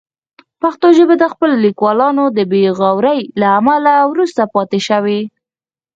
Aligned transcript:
پښتو 0.61 0.87
ژبه 0.97 1.15
د 1.19 1.23
خپلو 1.33 1.55
لیکوالانو 1.65 2.23
د 2.37 2.39
بې 2.51 2.63
غورۍ 2.77 3.19
له 3.39 3.47
امله 3.59 3.93
وروسته 4.11 4.41
پاتې 4.53 4.79
شوې. 4.87 5.21